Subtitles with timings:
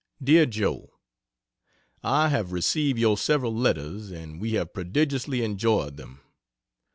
[0.23, 0.89] DEAR JOE,
[2.01, 6.21] .....I have received your several letters, and we have prodigiously enjoyed them.